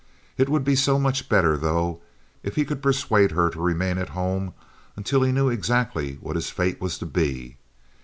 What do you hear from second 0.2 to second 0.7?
It would